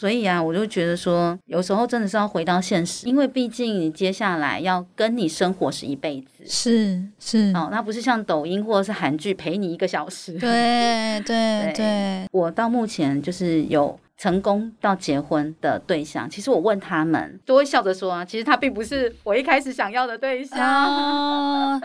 [0.00, 6.42] 所以啊，我就觉得说，有时候真的是要回到现实，因为毕竟你接下来要跟你生活是一辈子。
[6.46, 10.32] 是是哦，那不是像抖音或者是韩剧陪你一个小时。
[10.38, 21.78] 对对 对，我到目前就是有成功到结婚的对象，其实我问他们都会笑着说啊，其实他并不是我一开始想要的对象。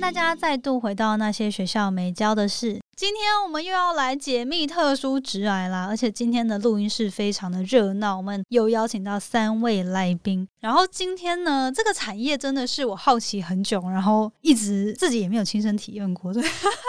[0.00, 2.80] 大家再度回到那些学校没教的事。
[2.96, 10.46] 今天我们又要来解密特殊直癌啦，而且今天的录音室非常的热闹，我们又邀请到三位来宾。
[10.60, 16.42] 然后今天呢，这个产业真的是我好奇很久，然后一直自己也没有亲身体验过，对，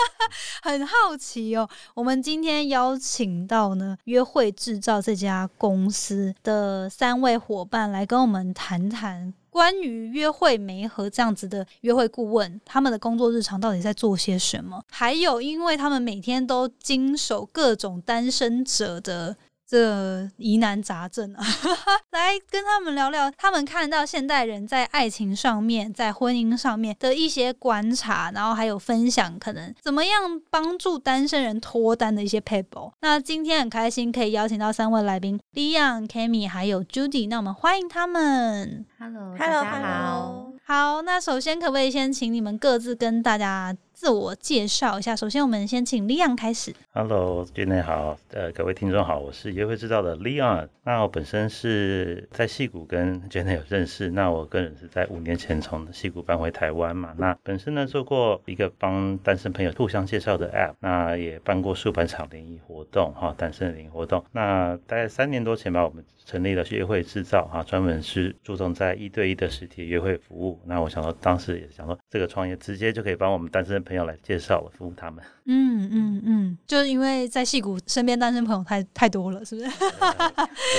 [0.64, 1.68] 很好奇哦。
[1.94, 9.34] 我们今天邀请到呢约会制造这家公司的三位伙伴来跟我们谈谈。
[9.52, 14.82] 关于约会媒和这样子的约会顾问，他们的工作日常到底在做些什么？
[14.90, 19.36] 还有，因为他们每天都经手各种单身者的。
[19.72, 21.42] 这疑难杂症啊，
[22.12, 32.92] 来跟他们聊聊，他们看到现代人在爱情上面、在婚姻上面的一些观察，然后还有分享，可能怎么样帮助单身人脱单的一些 paper。
[33.00, 38.86] 那今天很开心可以邀请到三位来宾，Leon、Kami 还有 Judy，那我们欢迎他们。
[39.00, 39.64] Hello，大家
[40.04, 40.52] 好。
[40.66, 43.74] 好，那首先可不可以先请你们各自跟大家。
[44.02, 46.74] 自我介绍一下，首先我们先请 Leon 开始。
[46.92, 50.68] Hello，Jenny 好，呃，各位听众好，我是约会制造的 Leon。
[50.84, 57.14] 那我本身是在戏谷跟 Jenny 有认识，那我个人是在五年前从戏谷搬回台湾嘛。
[57.16, 64.26] 那本身呢做过一个帮单身朋友互相介绍的 App，那也办过数百场联谊活动哈，单身联谊活动。
[64.32, 70.60] 那大概三年多前吧，我们成立了约会制造哈，专门是注重在一对一的实体约会服务。
[70.66, 75.24] 那我想说，当时也想说，这个创业直接就可以帮我们单身朋来介绍了，服务他们。
[75.46, 79.68] 嗯嗯嗯，就是因为在戏谷身边单身朋友太太多了，是不是？
[79.70, 79.76] 不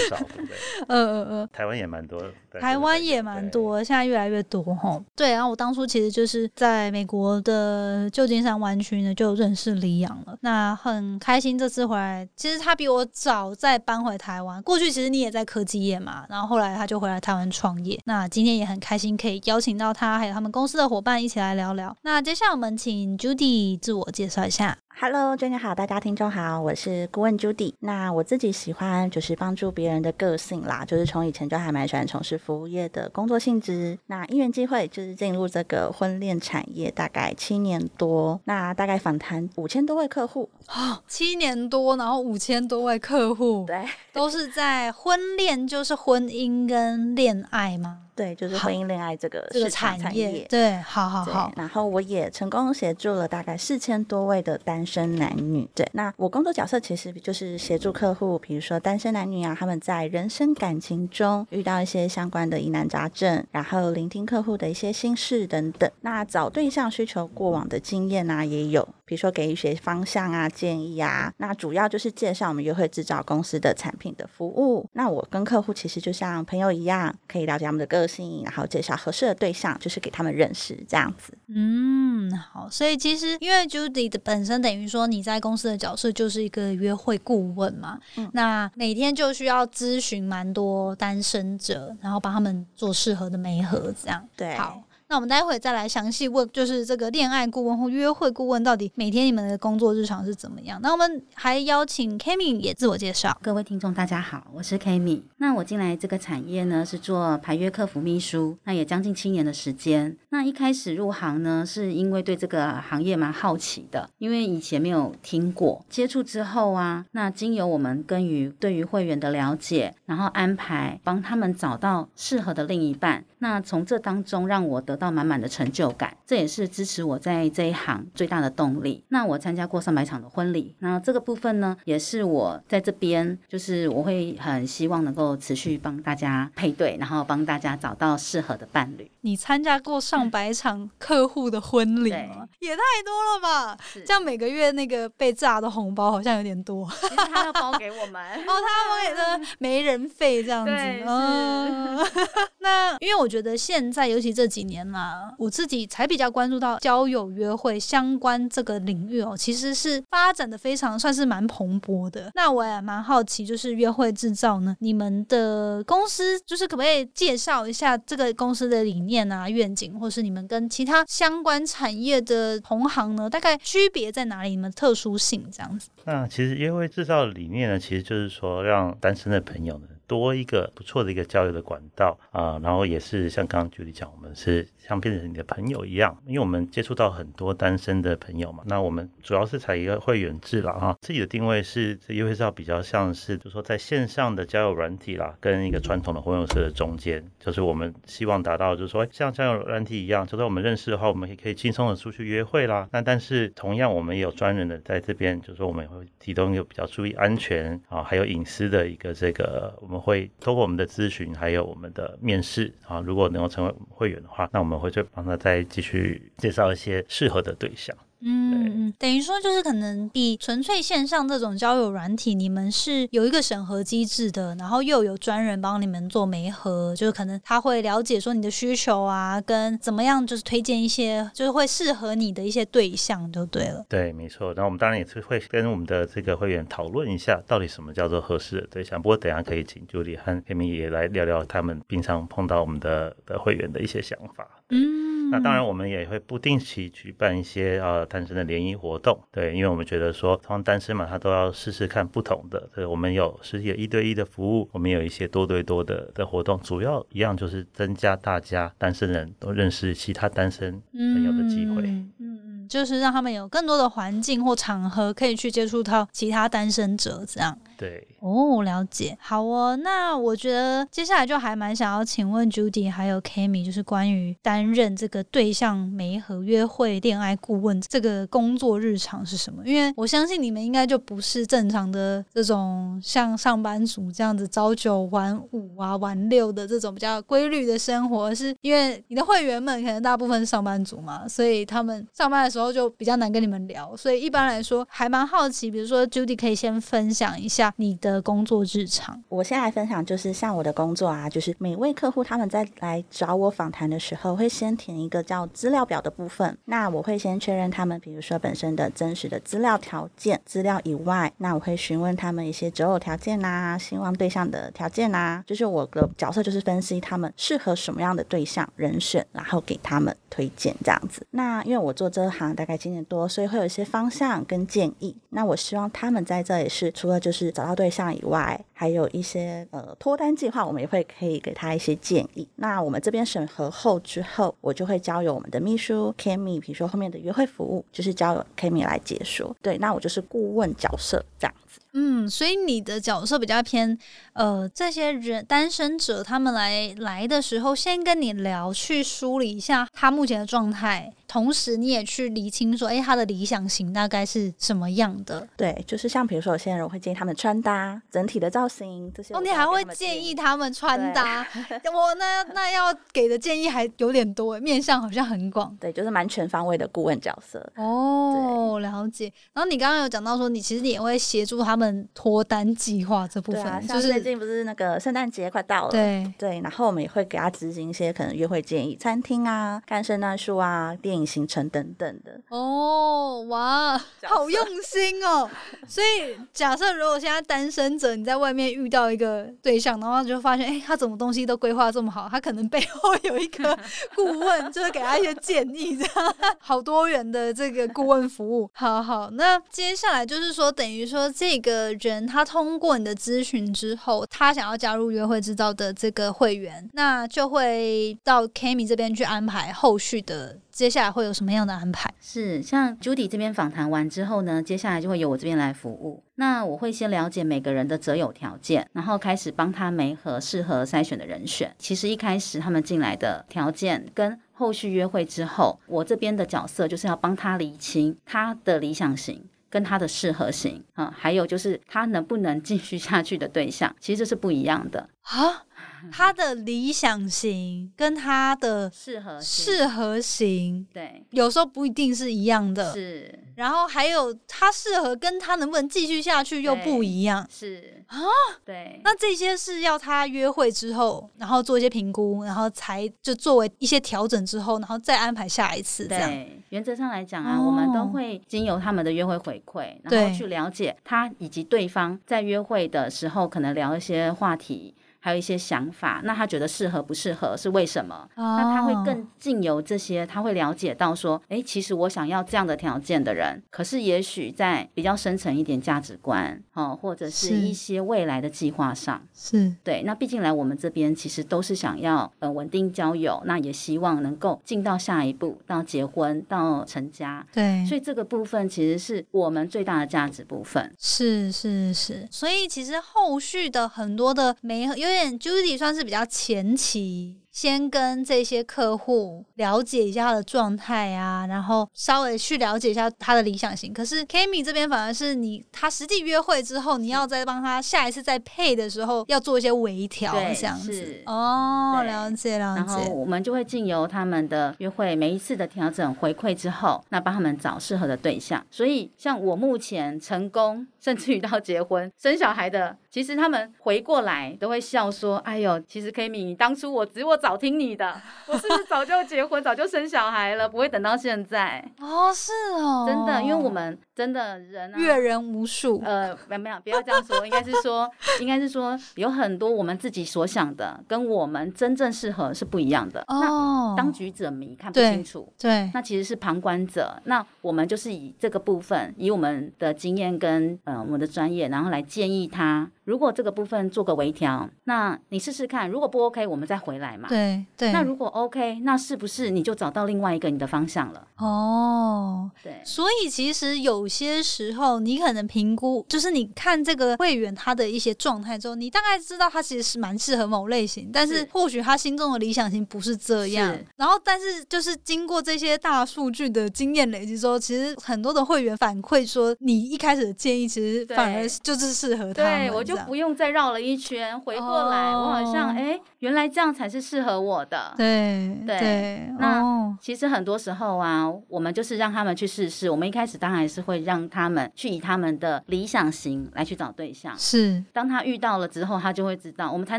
[0.08, 0.56] 少，对不对？
[0.88, 2.20] 呃呃呃，台湾也蛮多，
[2.60, 5.00] 台湾也蛮多，现在越来越多哈。
[5.14, 10.36] 对，然后我当初其实就是在美国的旧金山湾区呢，就认识李阳了。
[10.40, 14.62] 那很开心这次回来，其实他比我早再搬回台湾。
[14.62, 17.98] 过去其实你也在科技业嘛，然后后来他就回来台湾创业。
[18.04, 21.96] 那今天也很开心可以邀请到他，还有他们公司的伙伴一起来聊聊。
[22.02, 24.76] 那接下来我们请 Judy 自我介绍一下。
[24.94, 27.74] Hello，大家好，大家听众好，我是顾问 Judy。
[27.80, 33.98] 那我自己喜欢就是帮助别人的个性啦，就是从以前就还蛮喜欢从事服务业的工作性质。
[34.06, 38.40] 那因缘机会就是进入这个婚恋产业，大概七年多。
[38.44, 47.98] 那大概访谈五千多位客户哦，七年多，然后五千多位客户，对，都是在婚恋，就是婚姻跟恋爱吗？
[48.14, 51.52] 对，就是婚姻恋爱这个这个产业，对，好好好。
[51.56, 55.68] 然后我也成功协助了大概四千多位的单身男女。
[55.74, 65.90] 对，那我工作角色其实就是协助客户，比如说单身男女啊，他们在人生感情中遇到一些相关的疑难杂症，然后聆听客户的一些心事等等。
[66.02, 68.86] 那找对象需求过往的经验啊，也有。
[69.12, 74.88] 比如说给一些方向啊、建议啊，那主要就是介绍我们约会制造公司的产品的服务。
[74.94, 81.36] 那我跟客户其实就像朋友一样，可以了解他们的个性，然后介绍合适的对象，就是给他们认识这样子。
[81.48, 82.70] 嗯，好。
[82.70, 87.98] 所以其实因为 Judy 的本身等于说你在公司的角色就是一个约会顾问嘛，
[88.32, 94.56] 那每天就需要咨询蛮多单身者，然后帮他们做适合的媒合，这样对。
[94.56, 94.82] 好。
[95.12, 100.80] 那我们待会再来详细问，就是这个恋爱顾问或约会顾问到底每天你们的工作日常是怎么样？
[100.82, 103.36] 那我们还邀请 Kami 也自我介绍。
[103.42, 105.20] 各位听众大家好，我是 Kami。
[105.36, 110.16] 那我进来这个产业呢，是做排约客服秘书，那也将近七年的时间。
[110.30, 115.84] 那一开始入行呢，是因为对这个行业蛮好奇的，因为以前没有听过。
[115.90, 123.22] 接触之后啊，那经由我们跟于对于会员的了解，然后安排帮他们找到适合的另一半。
[123.40, 129.02] 那从这当中让我得到满满的成就感，这也是支持我在这一行最大的动力。
[129.08, 139.10] 那我参加过上百场的婚礼，那这个部分呢，也是我在这边，就是我会很希望能够持续帮大家配对，然后帮大家找到适合的伴侣。
[139.22, 142.46] 你参加过上百场客户的婚礼吗？
[142.60, 143.76] 也太多了吧！
[144.04, 146.88] 这样每个月那个被炸的红包好像有点多。
[147.00, 150.72] 其实他要包给我们，哦，他要包给 的媒人费这样子。
[150.72, 151.98] 嗯，
[152.58, 162.30] 那因为我觉得现在，尤其这几年啦，我自己才比较关注到交友约会相关这个领域哦，其实是发展的非常算是蛮蓬勃的。
[162.34, 174.50] 那我也蛮好奇，就是约会制造呢，你们的公司就是可不可以介绍一下这个公司的理念啊、愿景，或是你们跟其他相关产业的同行呢，大概区别在哪里？
[174.50, 175.88] 你们特殊性这样子？
[176.04, 179.86] 那其实约会制造的理念呢，其实就是说让单身的朋友呢。
[180.04, 188.62] 多一个不错的一个交友的管道啊，然后也是像刚刚举例讲，我们是像变成你的朋友一样，因为我们接触到很多单身的朋友嘛。
[188.66, 202.86] 那我们主要是采一个会员制了哈，自己的定位是这优惠照比较像是，就说在线上的交友软体啦，跟一个传统的婚友社的中间，就是我们希望达到，就是说像交友软体一样，就说我们认识的话，我们也可以轻松的出去约会啦。
[202.92, 210.02] 那但是同样，我们也有专人的在这边，就是说我们会提供一个比较注意安全啊，还有隐私的一个这个我们。
[210.02, 217.96] 会通过我们的咨询，还有我们的面试啊，如果能够成为会员的话，那我们会去帮他再继续介绍一些适合的对象。
[218.24, 218.52] 嗯
[218.86, 233.84] 嗯，等于说就是可能比纯粹线上这种交友软体，你们是有一个审核机制的，然后又有专人帮你们做媒合，就是可能他会了解说你的需求啊，跟怎么样就是推荐一些就是会适合你的一些对象就对了。
[233.88, 234.54] 对，没错。
[234.54, 239.02] 然后我们当然也是会跟我们的这个会员讨论一下，到底什么叫做合适的对象。
[239.02, 244.48] 不过等下可以请 Judy 和 Amy 也来聊聊他们平常碰到我们的的会员的一些想法。
[244.72, 245.30] 嗯。
[245.30, 252.68] 那当然，我们也会不定期举办一些呃单身的联谊活动，对，因为我们觉得说，通常单身嘛，他都要试试看不同的。
[252.74, 261.80] 对，我们有实际一对一的服务，我们有一些多对多的的活动，主要一样就是增加大家单身人都认识其他单身朋友的机会。
[261.84, 267.56] 嗯嗯，就是让他们有更多的环境或场合可以去接触到其他单身者，这样。
[267.76, 269.18] 对哦，了解。
[269.20, 279.62] 好哦，那我觉得接下来就还蛮想要请问 Judy 还有 Kami，就是关于担任这个对象媒和约会恋爱顾问这个工作日常是什么？
[279.66, 293.96] 因为我相信你们应该就不是正常的这种像上班族这样子朝九晚五啊、晚六的这种比较规律的生活，是因为你的会员们可能大部分是上班族嘛，所以他们上班的时候然后就比较难跟你们聊。
[293.96, 297.74] 所以一般来说，还蛮好奇，比如说 Judy 可以先分享一下。
[297.76, 306.56] 你的工作日常，我先来分享，就是像我的工作啊，就是每位客户他们在来找我访谈的时候，会先填一个叫资料表的部分。
[306.66, 321.26] 那我会先确认他们，比如说本身的真实的资料条件资料以外，那我会询问他们一些择偶条件呐，希望对象的条件呐，就是我的角色就是分析他们适合什么样的对象人选，然后给他们推荐这样子。
[321.30, 325.16] 那因为我做这行大概今年多，所以会有一些方向跟建议。
[325.30, 327.62] 那我希望他们在这也是除了就是找。
[327.62, 332.46] 到对象以外，还有一些呃脱单计划，我们也会可以给他一些建议。
[332.56, 339.56] 那我们这边审核后之后，我就会交由我们的秘书 Kimi，比如说后面的约会服务，就是交由 Kimi 来解说。
[339.62, 341.80] 对，那我就是顾问角色这样子。
[341.92, 343.96] 嗯，所以你的角色比较偏，
[344.32, 355.46] 呃，这些人单身者他们来来的时候，先跟你聊，去梳理一下他目前的状态，同时你也去理清说，哎，他的理想型大概是什么样的？
[355.56, 359.34] 对，就是像比如说有些人我会建议他们穿搭，整体的造型这些。
[359.34, 361.46] 哦，你还会建议他们穿搭？
[361.92, 365.76] 我那那要给的建议还有点多，面向好像很广。
[365.78, 367.64] 对，就是蛮全方位的顾问角色。
[367.76, 369.32] 哦，了解。
[369.52, 372.08] 然后你刚刚有讲到说，你其实你也会协助他们。
[372.14, 382.40] 脱单计划这部分，就是最近不是那个圣诞节快到了，对对，然后我们也会给他执行一些可能约会建议，餐厅啊、看圣诞树啊、电影行程等等的。
[382.48, 385.48] 哦，哇，好用心哦！
[385.88, 393.76] 所以假设如果现在单身者你在外面遇到一个对象，然后就发现，哎，他怎么东西都规划这么好，他可能背后有一个
[394.14, 398.70] 顾问，就是给他一些建议，这样好多元的这个顾问服务。
[398.74, 401.92] 好好，那接下来就是说，等于说这个。
[402.02, 412.12] 人，他通过你的咨询之后，他想要加入约会制造的这个会员，那就会到 Kami 这边去安排后续的，接下来会有什么样的安排？
[412.20, 416.22] 是像 Judy 这边访谈完之后呢，接下来就会由我这边来服务。
[416.36, 421.72] 那我会先了解每个人的择友条件，然后开始帮他媒合适合筛选的人选。
[421.78, 429.44] 其实一开始他们进来的条件跟后续约会之后，我这边的角色就是要帮他理清他的理想型。
[429.72, 435.64] 跟他的适合性啊，还有就是他能不能继续下去的对象，其实这是不一样的啊。
[436.10, 442.92] 他的理想型跟他的适合适合型，对，有时候不一定是一样的。
[442.92, 447.46] 是然后还有他适合跟他能不能继续下去又不一样。
[447.50, 448.18] 是啊，
[448.64, 456.30] 对，那这些是要他约会之后，然后做一些评估，然后才就作为一些调整之后，然后再安排下一次这样。
[456.30, 464.94] 对，原则上来讲啊，哦我们都会经由他们的约会回馈，然对后去了解他以及对方在约会的时候可能聊一些话题。
[465.22, 468.28] 还有一些想法，那他觉得适合不适合是为什么？
[468.34, 487.46] 哦那他会更进由这些，他会了解到说，哎，其实我想要这样的条件的人，可是也许在比较深层一点价值观，哦，或者是是一些未来的计划上，是对，那毕竟来我们这边其实都是想要呃稳定交友，那也希望能够进到下一步，到结婚到成家。
[487.52, 490.92] 对，所以这个部分其实是我们最大的价值部分。
[490.98, 503.92] 是是是，所以其实后续的很多的没有点 Judy 算是比较前期，先跟这些客户了解一下他的状态啊，然后稍微去了解一下他的理想型。
[503.92, 511.22] 可是 Kimi 这边反而是你他实际约会之后，你要再帮他下一次再配的时候要做一些微调，对这样子。
[511.26, 513.12] 哦，对了解了解然后。
[513.12, 518.64] 我们就会经由他们的约会每一次的调整回馈之后，那帮他们找适合的对象。
[518.70, 528.14] 所以像我目前成功，甚至于到结婚生小孩的，其实他们回过来都会笑说：“哎呦，其实 K 米，你当初我只我早听你的，
[528.46, 536.00] 我是不是早就结婚，早就生小孩了，不会等到现在。”哦，是哦，真的，因为我们真的人啊，阅人无数。
[536.04, 538.08] 呃，没有没有，不要这样说，应该是说，
[538.40, 543.24] 应该是说，有很多我们自己所想的，跟我们真正适合是不一样的。
[543.26, 545.52] 那哦，当局者迷，看不清楚。
[545.58, 557.28] 对那其实是旁观者，那我们就是以这个部分，以我们的经验跟呃我们的专业，然后来建议他，如果这个部分做个微调，那你试试看，如果不 OK，我们再回来嘛。
[557.28, 557.92] 对对。
[557.92, 561.26] 那如果 OK，那是不是你就找到另外一个你的方向了？
[561.38, 573.76] 哦，对，所以其实有些时候，你可能评估，就是你看这个会员他的一些状态之后，你大概知道他其实是蛮适合某类型，但是是或许他心中的理想型不是这样。
[573.96, 587.94] 然后，但是就是经过这些大数据的经验累积之后，其实很多的会员反馈说，你一开始的建议其实反而就是适合他们对，我就这样不用再绕了一圈回过来，我好像哦哎，原来这样才是适合我的。
[587.96, 592.88] 对对对，那哦其实很多时候啊，我们就是让他们去试试。
[592.88, 597.34] 我们一开始当然是会让他们去以他们的理想型来去找对象。
[597.38, 599.98] 是当他遇到了之后，他就会知道，我们才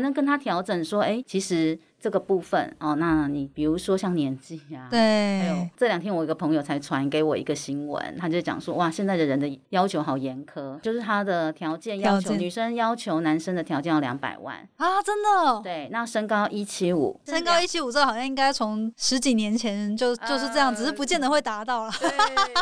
[0.00, 15.62] 能跟他调整说，哎，其实这个部分哦，那你比如说像年纪啊，还有对这两天我一个朋友才传给我一个新闻，他就讲说，哇，现在的人的要求好严苛，就是他的条件要求，件女生要求男生的条件要两百万，啊，真的哦。
[15.64, 21.92] 对，那身高一七五，身高一七五，这好像应该从十几年前就就是这样，只是不见得会达到了，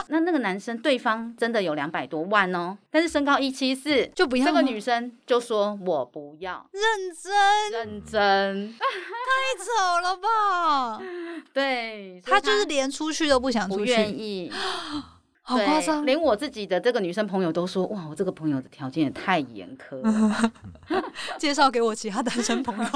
[0.07, 6.83] 那那个男生对方真的有两百多万哦，但是身高一七四，就不要吗这个女生就说我不要，认
[7.21, 7.33] 真
[7.73, 8.75] 认真，
[9.33, 11.01] 太丑了吧？
[11.53, 14.57] 对，他就是连出去都不想出去，愿意，对
[15.43, 16.07] 好夸张。
[16.07, 20.53] 连我自己的这个女生朋友都说，哇，我这个朋友的条件也太严苛了，
[21.39, 22.91] 介绍给我其他单身朋友，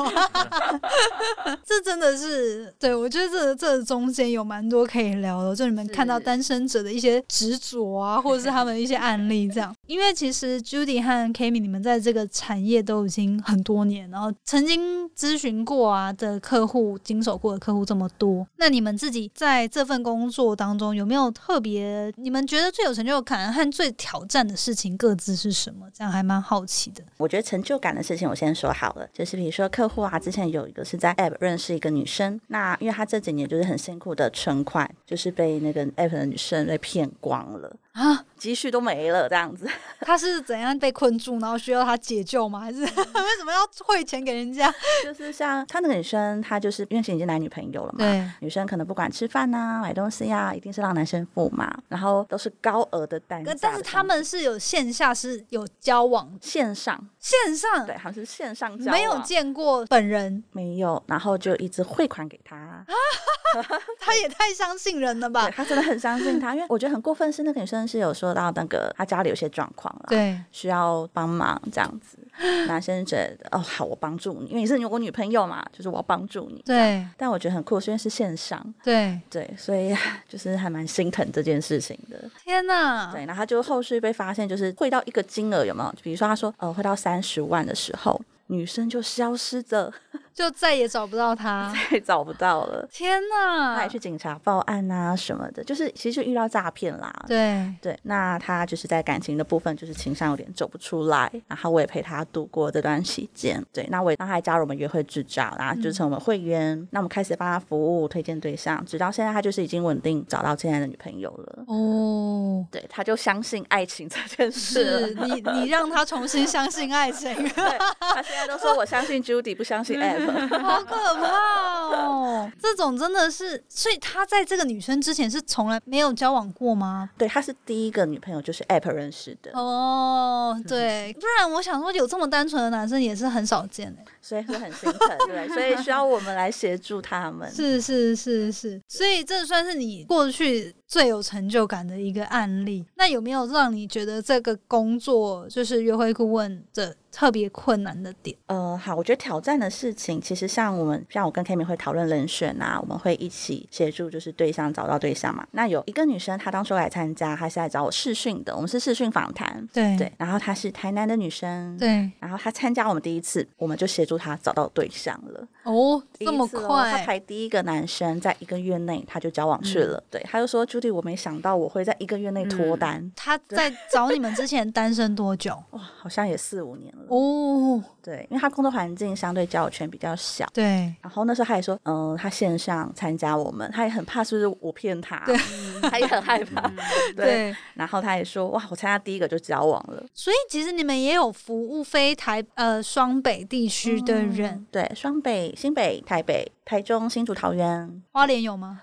[1.64, 9.74] 这真的是对我觉得这这中间有蛮多可以聊的，就你们看到单身者的一些执着啊，或者是他们一些案例这样。
[9.86, 25.86] 因为其实 Judy 和 Kami 你们在这个产业都已经很多年，然后曾经咨询过啊的客户、经手过的客户这么多，那你们自己在这份工作当中有没有特别你们觉得最有成就感和最挑战的事情各自是什么？
[25.94, 27.04] 这样还蛮好奇的。
[27.18, 39.66] 我觉得成就感的事情，我先说好了，就是比如说客户啊，之前有一个是在 App 认识一个女生，那因为她这几年就是很辛苦的存款，就是被那个 App 的女生被骗光了，啊，积蓄都没了这样子。
[40.00, 42.60] 他是怎样被困住，然后需要他解救吗？
[42.60, 44.70] 还是 为什么要汇钱给人家？
[45.02, 62.84] 就是像他那个女生，她就是因为已经男女朋友了嘛，对女生可能不管吃饭呐、买东西呀、一定是让男生付嘛，然后都是高额的单但是他们是有线下是有交往，线上，线上对，好像是线上交没有见过本人，没有，然后就一直汇款给他。
[63.98, 65.48] 他也太相信人了吧？
[65.50, 72.18] 他真的很相信他，因为我觉得很过分是那个女生是有说到那个他家里有些状况了，，对需要帮忙这样子。
[72.66, 76.62] 男生觉得哦好，我帮助你，因为你是我女朋友嘛，就是我要帮助你。
[76.66, 79.94] 对但我觉得很酷，是因为是线上，对，对，所以
[80.28, 82.18] 就是还蛮心疼这件事情的。
[82.44, 83.10] 天哪！
[83.12, 85.94] 对，然后他就后续被发现，就是汇到一个金额有没有？
[86.02, 89.92] 比如说他说呃汇到三十万的时候，女生就消失着。
[90.36, 91.72] 就再也找不到他。
[91.74, 92.86] 再也找不到了。
[92.92, 93.74] 天哪！
[93.74, 97.10] 他也去警察报案啊什么的，就是其实就遇到诈骗啦。
[97.26, 103.64] 对对，那他就是在感情的部分，就是情商有点走不出来，然后我也陪他度过这段期间。
[103.72, 106.86] 对，那我也让他还加入我们约会制造，然后就成我们会员。
[106.90, 111.64] 那我们开始帮他服务、推荐对象，直到现在他就是已经稳定找到现在的女朋友了。
[111.66, 114.84] 哦，对，他就相信爱情这件事。
[114.84, 119.96] 是你你让他重新相信爱情， 对，他现在都说我相信 Judy，不相信。
[120.62, 122.50] 好可怕哦！
[122.60, 127.10] 这种真的是，所以他在这个女生之前是从来没有交往过吗？
[127.16, 134.04] 对，他是第一个女朋友就是 App 认识的，哦，对，不然我想说有这么单纯的男生也是很少见哎。
[134.20, 137.48] 所以是很心疼，对， 所以需要我们来协助他们。
[137.48, 142.84] 是是是是，所以这算是你过去最有成就感的一个案例。
[142.96, 148.36] 那有没有让你觉得这个工作就是约会顾问的特别困难的点？
[148.46, 155.46] 呃，好，我觉得挑战的事情，其实像我们，像我跟 Kimi 会讨论人选啊，我们会一起协助，就是对象找到对象嘛。
[155.52, 160.12] 那有一个女生，她当初来参加，她是来找我试训的，我们是试训访谈，对对。
[160.18, 162.10] 然后她是台南的女生，对。
[162.20, 165.48] 然后她参加我们第一次，我们就协助她找到对象了。
[165.62, 166.92] 哦，这么快！
[166.92, 170.02] 她排第一个男生，在一个月内她就交往去了。
[170.10, 175.56] 对，她就说：“Judy，我没想到我会在一个月内脱单。”他在找你们之前单身多久？
[175.70, 177.04] 哇，好像也四五年了。
[177.08, 180.46] 哦，对，因为他工作环境相对交友圈比较小。
[180.52, 180.94] 对。
[181.00, 185.22] 然后那时候他也说：“嗯，他线上参加我们，他也很怕是不是我骗他？
[185.26, 185.36] 对，
[185.88, 186.70] 他也很害怕。
[187.16, 187.54] 对。
[187.74, 190.04] 然后他也说：哇，我参加第一个就交往了。
[190.12, 194.66] 所以其实你们也有服务非台呃双北地区的人。
[194.70, 195.46] 对，双北。
[195.56, 198.80] 新北、台北、台中、新竹、桃园、花莲有吗？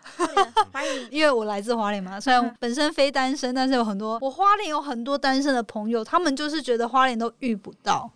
[0.71, 8.09] 欢迎，因为我来自花莲嘛，虽然本身非单身，但是有很多我花莲有很多单身的朋友，他们就是觉得花莲都遇不到。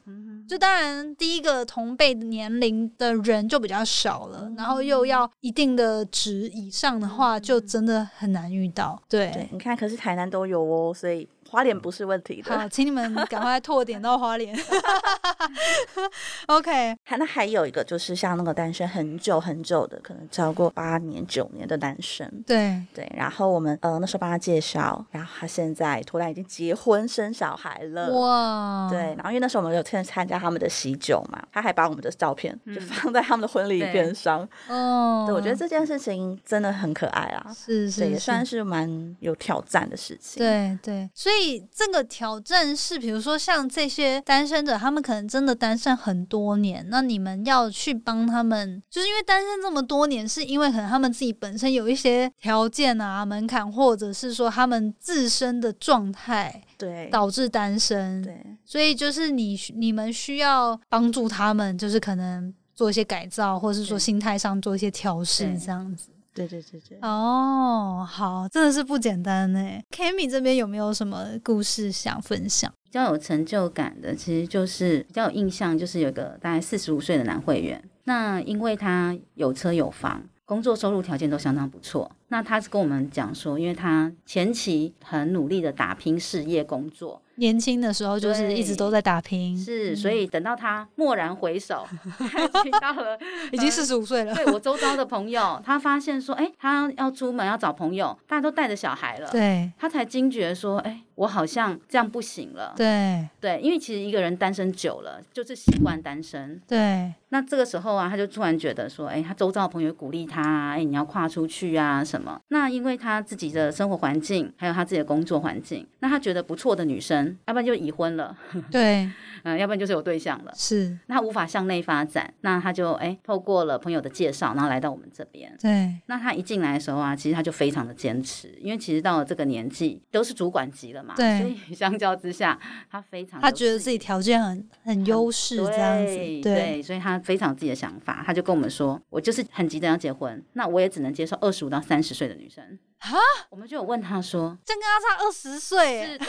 [0.47, 9.01] 就当然第一个同辈年龄的人就比较少了，然后又要一定的值以上的话，就真的很难遇到。
[9.09, 11.27] 对，你看，可是台南都有哦，所以。
[11.49, 14.55] 花莲不是问题的，好，请你们赶快拓点到花莲。
[16.47, 22.81] OK，还那还有一个就是像那个单身很久很久的，可能超过八年九年的男生，对。
[22.93, 23.09] 对。
[23.15, 28.89] 然后我们呃那时候帮他介绍，然后他现在突然已经结婚生小孩了，哇！
[28.91, 41.36] 对，然后因为那时候我们有参参加他们的喜酒嘛，他还把我们的照片就放在他们的婚礼边上，哦，对，我觉得这件事情真的很可爱啊，是是，也算是蛮有挑战的事情，对对，所以。
[41.37, 58.23] 所以这个挑战是，比如说像这些单身者，他们可能真的单身很多年，那你们要去帮他们，就是因为单身这么多年，是因为可能他们自己本身有一些条件啊、门槛，或者是说他们自身的状态，对，导致单身。
[58.23, 66.09] 对，所以就是你你们需要帮助他们，就是可能做一些改造，或者是说心态上做一些调试，这样子。
[66.37, 69.59] 对对对对，哦，好，真的是不简单呢。
[69.89, 72.71] Kimi 这边有没有什么故事想分享？
[72.83, 82.11] 比较有成就感的，其实就是比较有印象，就是有个大概四十五岁的男会员，那因为他有车有房，工作收入条件都相当不错。
[82.29, 87.21] 那他是跟我们讲说，因为他前期很努力的打拼事业工作。
[87.39, 91.87] 年轻的时候就是一直都在打拼，是，所以等到他蓦然回首，
[92.81, 93.15] 到了
[93.53, 94.33] 已经四十五岁了。
[94.33, 102.73] 对我周遭的朋友，他发现说，哎，他要出门要找朋友，大家都带着小孩了，对，他才惊觉说，哎，我好像这样不行了。
[102.75, 106.59] 对对，因为其实一个人单身久了，就是习惯单身。
[106.67, 112.39] 对，那这个时候啊，他就突然觉得说，哎，他周遭的朋友鼓励他，哎，你要跨出去啊什么？
[112.49, 117.37] 那因为他自己的生活环境，还有他自己的工作环境，那他觉得不错的女生。
[117.47, 118.35] 要不然就已婚了，
[118.71, 119.09] 对，
[119.43, 143.17] 嗯，要不然就是有对象了，是，那他无法向内发展，那他就哎，透过了朋友的介绍，然后来到我们这边，对，那他一进来的时候啊，其实他就非常的坚持，因为其实到了这个年纪都是主管级了嘛，对，所以相较之下，他非常，他觉得自己条件很很优势这样子，对，所以他非常自己的想法，他就跟我们说，我就是很急着要结婚，那我也只能接受二十五到三十岁的女生，哈，
[143.49, 146.25] 我们就有问他说，这跟他差二十岁，是的。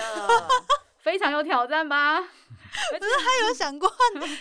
[0.99, 2.21] 非常有挑战吧？
[2.91, 3.91] 可是他有想过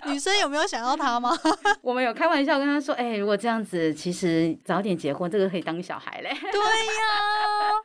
[0.05, 1.35] 女生有没有想要他吗？
[1.81, 6.59] 我们有开玩笑跟他说：“哎，如果这样子，其实早点结婚，这个可以当小孩嘞。”对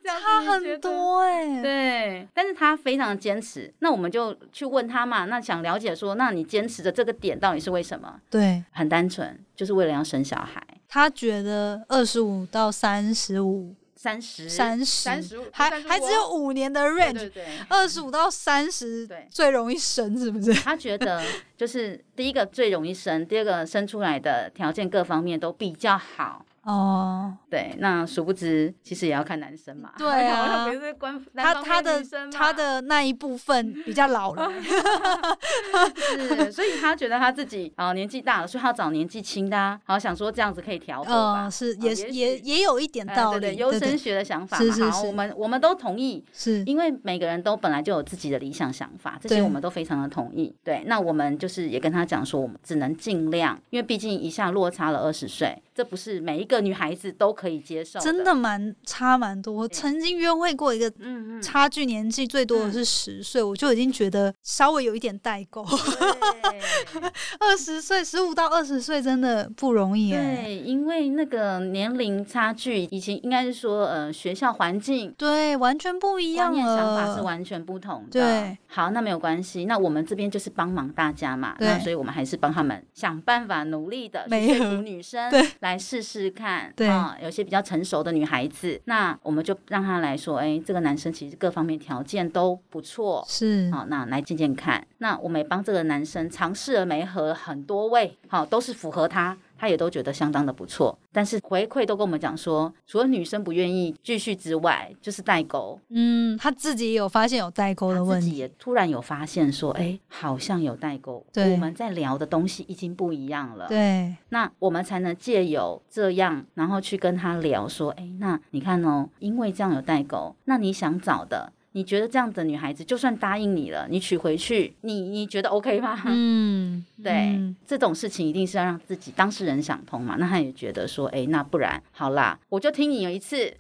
[0.05, 1.63] 呀， 差很多哎。
[1.63, 3.73] 对，但是他非常坚持。
[3.79, 5.27] 那我们就去问他嘛。
[5.27, 8.21] 那想了解说，那你坚持的这个点到底是为什么？
[8.29, 10.61] 对，很单纯，就是为了要生小孩。
[10.89, 13.75] 他觉得二十五到三十五。
[14.03, 17.31] 三十、三十三十，还35还只有五年的 range。
[17.69, 20.53] 二十五到三十对最容易生，是不是？
[20.61, 21.23] 他觉得
[21.57, 26.45] 就是第一个最容易生，第二个生出来的条件各方面都比较好。
[26.63, 29.93] 哦，对，那殊不知其实也要看男生嘛。
[29.99, 32.83] 对啊 不是官他他的他的。
[32.83, 34.51] 那一部分比较老了，
[35.95, 41.47] 是，所以他觉得他自己啊、年纪大了，所以他要找年纪轻的、啊，好想说这样子可以调和吧。
[41.47, 44.65] 嗯，是也哦也也也有一点呃道理，优生学的想法嘛。
[44.65, 50.55] 好，是是是我们我们都同意，是因为每个人都本来就有自己的理想想法，这些我们都非常的同意。
[50.65, 59.53] 对，那我们就是也跟他讲说，我们只能尽量，因为毕竟一下落差了二十岁，这不是每一个女孩子都可以接受真的蛮差蛮多。
[59.53, 65.65] 我曾经约会过一个嗯嗯，差距年纪最多的是十岁，我就已经觉得稍微有一点代沟。
[65.65, 66.61] 对
[67.41, 70.43] 二十岁，十五到二十岁真的不容易哎。
[70.45, 75.13] 对，因为那个年龄差距，以前应该是说，呃，学校环境。
[75.17, 77.23] 对，完全不一样观念想法是。
[77.23, 78.21] 完全不同的。
[78.21, 79.65] 对，好，那没有关系。
[79.65, 86.42] 那我们这边就是帮忙大家嘛，对那所以我们还是帮他们想办法，努力的说服女生，对，来试试看。
[86.75, 93.25] 对啊、有些比较成熟的女孩子，那我们就让她来说，哎，这个男生其实各方面条件都不错。
[93.29, 94.87] 是好，那来见见看。
[94.99, 100.99] 那我们也帮这个男生尝试了没和很多位，好，都是符合他，他也都觉得相当的不错。
[101.13, 105.79] 但是回馈都跟我们讲说，除了女生不愿意继续之外，就是代沟。
[105.91, 108.27] 嗯，他自己也有发现有代沟的他问题。
[108.27, 113.69] 自己也突然有发现说，哎，好像有代沟，对我们在聊的东西已经不一样了。
[113.69, 126.01] 对，那我们才能借由这样，然后去跟他聊说，哎，那你看哦，因为这样有代沟，那你想找的，你觉得这样的女孩子，就算答应你了，你娶回去，你你觉得 OK 吗？
[126.07, 130.17] 嗯，对，嗯这种事情一定是要让自己当事人想通嘛。
[130.19, 133.55] 那他也觉得说，哎，那不然好啦，我就听你有一次。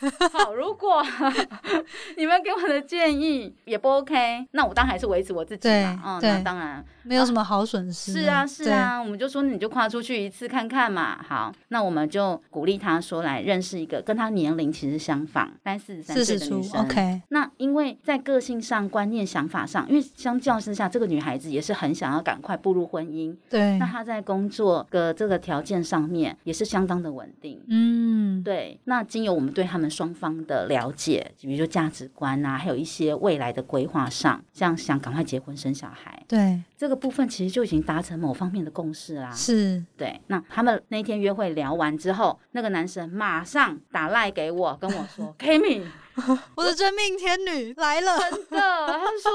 [0.32, 1.04] 好，如果
[2.16, 6.18] 你们给我的建议也不 OK，那我当然还是维持我自己嘛。
[6.20, 8.20] 对嗯，那当然没有什么好损失的。
[8.20, 11.18] 是啊，是啊，我们就说你就跨出去一次看看嘛。
[11.26, 16.84] 好，那我们就鼓励他说来认识一个跟他年龄其实相仿，大概四十四十出岁的女生。
[16.84, 23.34] ，OK，那因为在个性上、观念、想法上，因为相较之下，这个女孩子也是很想要赶快步入婚姻。
[23.48, 27.58] 对那，她在工作的这个条件上面也是相当的稳定。
[27.68, 39.32] 嗯，对，那经由我们对他们双方的了解，比如说价值观啊，还有一些未来的规划上，像想赶快结婚生小孩对，这个部分，其实就已经达成某方面的共识啦。
[39.32, 45.82] 是，对，那他们那天约会聊完之后，那个男生马上打赖给我，跟我说： “Kimi，
[46.56, 48.18] 我的真命天女来了。
[48.18, 49.32] 真的，他就说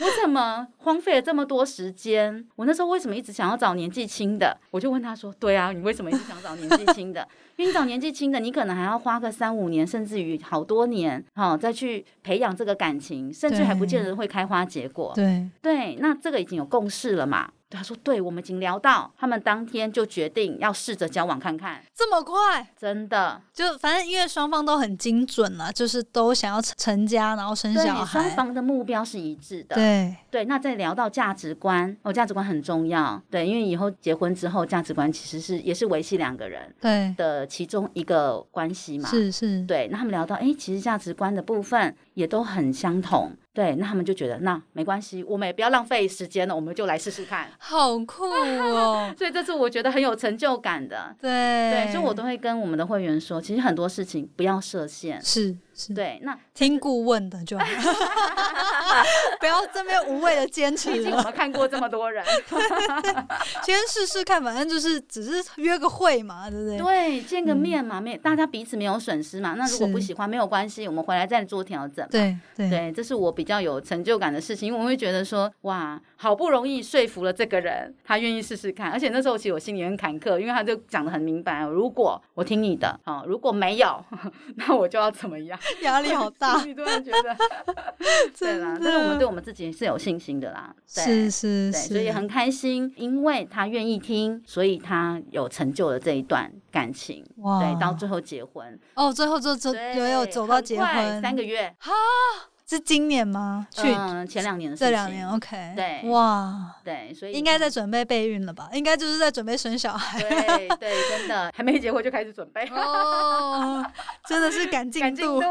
[0.00, 2.46] 我怎么荒废了这么多时间？
[2.56, 4.56] 我那时候为什么一直想要找年纪轻的？
[4.70, 7.26] 我就问他说：对啊，你为什么一直想找年纪轻的？
[7.56, 15.12] 因为你找年纪轻的，你可能还要花个三五年，甚至于好多年，好、再去培养这个感情，甚至还不见得会开花结果。
[15.14, 17.50] 对，对，那这个已经有共识了嘛？
[17.78, 23.40] 他说：“对，我们已经聊到，他们当天就决定要试着交往看看，这么快，真的。
[23.52, 28.32] 就反正因为双方都很精准了，就是都想要成成家，然后生小孩双。
[28.32, 29.74] 方的目标是一致的。
[29.76, 33.20] 对，对，那再聊到价值观，哦，价值观很重要。
[33.30, 39.08] 对，因为以后结婚之后，价值观其实是也是维系两个人对，的其中一个关系嘛。
[39.08, 43.30] 是是，对，那他们聊到，哎，其实价值观的部分也都很相同。
[43.54, 47.48] 对，那他们就觉得，那没关系，我们也不要浪费时间了，我们就来试试看。
[47.58, 49.12] 好酷哦。
[49.18, 51.14] 所以这是我觉得很有成就感的。
[51.20, 55.20] 对对，所以我都会跟我们的会员说，其实很多事情不要设限。
[55.20, 55.56] 是是，
[55.94, 57.64] 对，那听顾问的就好，
[59.40, 62.24] 不要这边无谓的坚持毕竟我，们看过这么多人，
[63.64, 66.78] 先试试看，反正就是只是约个会嘛，对不对？
[66.78, 69.54] 对，见个面嘛，没大家彼此没有损失嘛。
[69.54, 72.08] 那如果不喜欢没有关系，我们回来再做调整嘛。
[72.10, 78.90] 对对对，这是我比较有成就感的事情，因为我会觉得说，哇，好不容易说服了这个人，他愿意试试看。
[78.90, 84.04] 而且那时候其实我心里很坎坷，因为他就讲的很明白，如果我听你的，哦，如果没有，
[84.56, 85.58] 那我就要怎么样？
[85.82, 87.36] 压力好大，你突然觉得，
[88.38, 90.74] 对啦，但是我们对我们自己是有信心的啦。
[90.94, 97.24] 对是是对，是，所以很开心，因为他愿意听，所以他有成就了这一段感情。
[97.38, 101.74] 哇对，到最后结婚，哦，最后就就对有有走到结婚，三个月，
[102.72, 103.66] 是今年吗？
[103.70, 108.70] 去嗯，前两年的事情这两年，OK，对哇，对，所以应该在准备备孕了吧？
[108.72, 110.18] 应该就是在准备生小孩。
[110.18, 113.84] 对对，真的 还没结婚就开始准备，哦，
[114.26, 115.46] 真的是赶进赶进度度，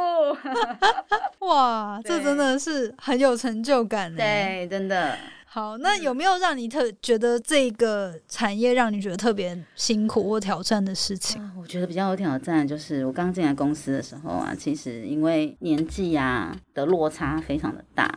[1.46, 2.00] 哇！
[2.04, 5.16] 这真的是很有成就感呢。，对，真的，
[5.54, 11.42] 好，那有没有让你特觉得这个产业让你觉得特别辛苦或挑战的事情？
[11.42, 18.10] 啊，我觉得比较有挑战，就是我刚进来公司的时候啊，其实因为年纪呀、的落差非常的大，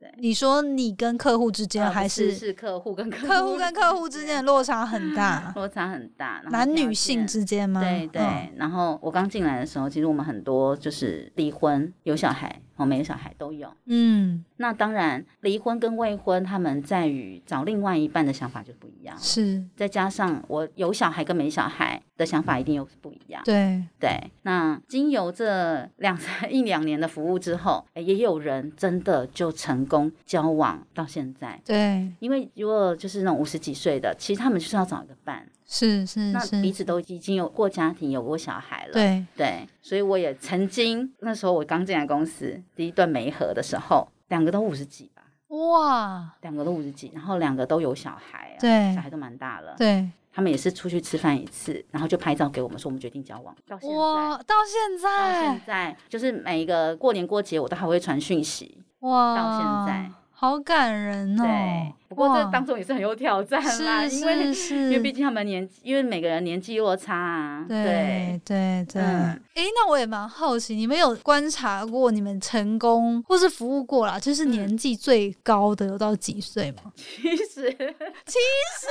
[0.00, 5.52] 对你说你跟客户之间，啊还不是是是客户跟客客户跟客户之间的落差很大？
[5.54, 7.80] 落差很大，男女性之间吗？
[7.80, 13.70] 对对，嗯然后我刚进来的时候，其实我们很多就是离婚、有小孩哦，每个小孩都有。
[13.84, 19.14] 嗯，那当然，离婚跟未婚，他们在于找另外一半的想法就不一样。
[19.18, 23.42] 是再加上我有小孩跟没小孩的想法一定又是不一样。
[23.44, 31.60] 对，对，那经由这两三一两年的服务之后，也有人真的就成功交往到现在。
[31.64, 38.92] 对，因为如果就是那种五十几岁的，其实他们就是要找一个伴，是是那彼，此都已经有过家庭，有过小孩了。
[38.92, 45.22] 对，对，所以我也曾经那时候我刚进来公司第一段媒合的时候，两个都五十几吧，
[45.56, 49.76] 哇，两个都五十几，然后两个都有小孩、啊，对小孩都蛮大了。
[49.78, 53.96] 对，他们也是出去吃饭一次，然后就拍照给我们说我们决定交往，到现在。
[53.96, 58.82] 哇，到现到现，在就是每一个过年过节，我都还会传讯息。
[59.00, 61.44] 哇，到现在，好感人哦。
[61.44, 67.66] 对，不过这哇当中也是很有挑战啦，是因为是因为毕，竟他们年纪，因为每个人年纪落差啊。
[67.68, 69.02] 对对对。
[69.02, 76.90] 嗯诶，那我也蛮好奇，你们有观察过你们成功或是服务过啦，就是嗯年纪最高的有到几岁吗？
[76.96, 78.38] 七十，七
[78.78, 78.86] 十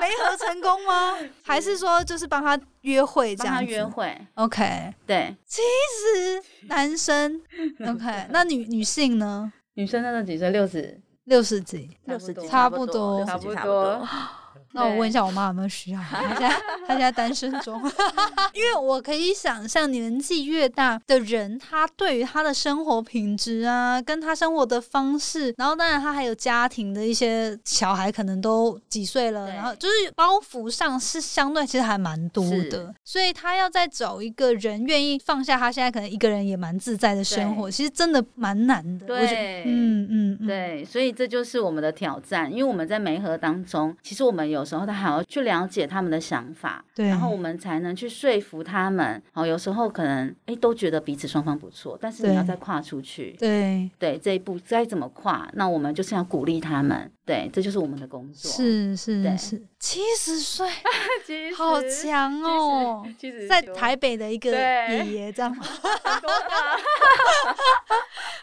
[0.00, 1.16] 没合成功吗？
[1.44, 3.72] 还是说就是帮他约会这帮他样子？
[3.72, 7.40] 约会，OK，对，七十男生
[7.86, 9.52] OK，那女女性呢？
[9.74, 10.50] 女生那个几岁？
[10.50, 11.90] 六十，六十几。
[12.04, 14.06] 六十几差不多差不多。
[14.72, 16.00] 那我问一下我妈有没有需要？
[16.00, 16.48] 她现在
[16.86, 17.80] 她现在单身中，
[18.54, 39.06] 因为我可以想象年纪越大的人，他对于他的生活品质啊，跟他生活的方式，然后当然他还有家庭的一些小孩，可能都几岁了，然后就是包袱上是相对其实还蛮多的，所以他要再找一个人愿意放下他现在可能一个人也蛮自在的生活，其实真的蛮难的。
[39.06, 49.22] 对嗯嗯嗯，对，所以这就是我们的挑战，因为我们在媒合当中，其实我们有时候他还要去了解他们的想法，对然后我们才能去说服他们。
[49.32, 53.90] 好，有时候可能哎都觉得彼此双方不错，但是你要再跨出去，对。
[53.98, 55.48] 对这一步该怎么跨？
[55.54, 60.68] 那我们就是要鼓励他们，对，这就是我们的工作。，是是对是，七十岁，
[61.26, 63.06] 其好强哦！
[63.48, 65.54] 在台北的一个爷爷这样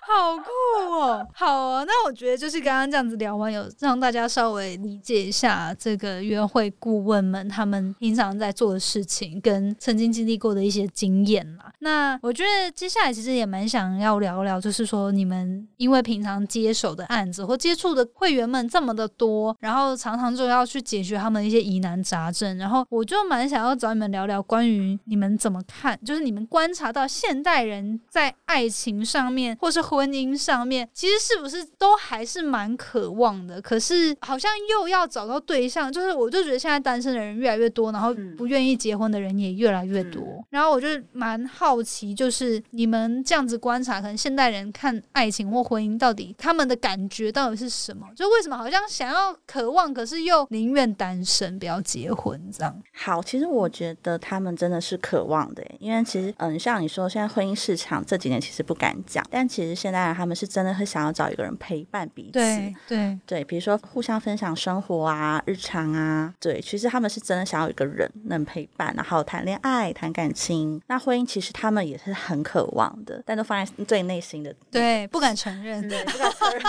[0.07, 0.49] 好酷
[0.89, 1.27] 哦！
[1.35, 11.73] 好啊，那我觉得就是刚刚这样子聊完，有让大家稍微理解一下这个约会顾问们他们平常在做的事情，跟曾经经历过的一些经验啦。
[11.79, 33.61] 那我觉得接下来其实也蛮想要聊聊，就是说你们因为平常接手的案子或接触的会员们这么的多，然后常常就要去解决他们一些疑难杂症，然后我就蛮想要找你们聊聊关于你们怎么看，就是你们观察到现代人在爱情上面或是婚姻上面，其实是不是都还是蛮渴望的？
[33.61, 40.43] 可是好像又要找到对象，就是我就觉得现在单身的人越来越多，然后嗯不愿意结婚的人也越来越多。
[40.49, 48.07] 然后我就蛮好奇，就是你们这样子观察，可能现代人看爱情或婚姻，到底他们的感觉到底是什么？
[48.15, 52.83] 就为什么好像想要渴望，可是又宁愿单身，不要结婚这样？
[52.93, 62.31] 好，其实我觉得他们真的是渴望的，因为其实嗯，像你说，现在婚姻市场这几年其实不敢讲，但其实现在他们是真的会想要找一个人陪伴彼此。
[62.33, 70.81] 对对对，比如说互相分享生活啊、日常啊，对，其实他们是真的想要有一个人能陪伴，然后谈恋爱、谈感情。
[70.87, 74.53] 那婚姻其实他们也是很渴望的，但都放在最内心的。
[74.71, 75.87] 对，不敢承认。
[75.87, 76.61] 对，不敢承认。